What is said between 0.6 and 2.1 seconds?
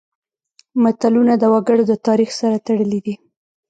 متلونه د وګړو د